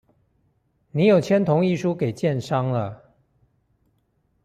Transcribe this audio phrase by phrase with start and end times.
[0.89, 3.03] 你有簽同意書給建商了